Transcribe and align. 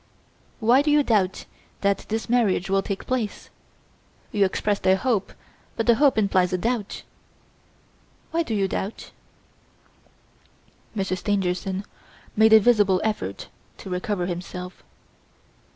Why 0.59 0.81
do 0.81 0.89
you 0.89 1.03
doubt 1.03 1.45
that 1.81 2.07
this 2.09 2.27
marriage 2.27 2.71
will 2.71 2.81
take 2.81 3.05
place? 3.05 3.51
You 4.31 4.45
expressed 4.45 4.87
a 4.87 4.95
hope; 4.95 5.31
but 5.75 5.85
the 5.85 5.93
hope 5.93 6.17
implies 6.17 6.51
a 6.51 6.57
doubt. 6.57 7.03
Why 8.31 8.41
do 8.41 8.55
you 8.55 8.67
doubt?" 8.67 9.11
Monsieur 10.95 11.17
Stangerson 11.17 11.85
made 12.35 12.51
a 12.51 12.59
visible 12.59 12.99
effort 13.03 13.49
to 13.77 13.91
recover 13.91 14.25
himself. 14.25 14.81